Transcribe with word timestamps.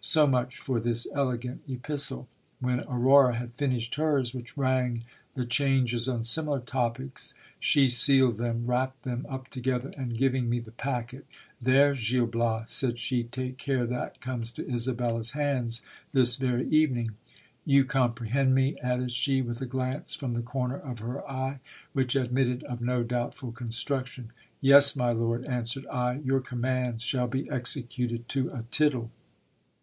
So 0.00 0.26
much 0.26 0.58
for 0.58 0.80
this 0.80 1.08
elegant 1.14 1.62
epistle! 1.68 2.28
When 2.60 2.80
Aurora 2.80 3.34
had 3.34 3.54
finished 3.54 3.94
hers, 3.96 4.32
which 4.32 4.56
rang 4.56 5.02
the 5.34 5.46
changes 5.46 6.06
on 6.08 6.22
similar 6.22 6.60
topics, 6.60 7.34
she 7.58 7.88
sealed 7.88 8.36
them, 8.36 8.66
wrapped 8.66 9.02
them 9.02 9.26
up 9.30 9.48
together, 9.48 9.92
and 9.96 10.16
giving 10.16 10.48
me 10.48 10.60
the 10.60 10.72
packet— 10.72 11.26
There, 11.70 11.94
Gil 11.94 12.26
Bias, 12.26 12.70
said 12.70 12.98
she, 12.98 13.24
take 13.24 13.56
care 13.58 13.86
that 13.86 14.20
comes 14.20 14.52
to 14.52 14.70
Isabella's 14.70 15.32
hands 15.32 15.82
this 16.12 16.36
very 16.36 16.68
evening. 16.68 17.12
You 17.64 17.84
com 17.84 18.14
prehend 18.14 18.52
me! 18.52 18.78
added 18.80 19.10
she, 19.10 19.40
with 19.42 19.60
a 19.62 19.66
glance 19.66 20.14
from 20.14 20.34
the 20.34 20.42
corner 20.42 20.78
of 20.78 20.98
her 21.00 21.28
eye, 21.28 21.60
which 21.92 22.14
admitted 22.14 22.62
of 22.64 22.80
no 22.80 23.02
doubtful 23.02 23.52
construction. 23.52 24.32
Yes, 24.60 24.94
my 24.94 25.10
lord, 25.12 25.44
answered 25.46 25.86
I, 25.86 26.20
your 26.24 26.40
commands 26.40 27.02
shall 27.02 27.26
be 27.26 27.50
executed 27.50 28.28
to 28.28 28.50
a 28.52 28.62
tittle. 28.70 29.10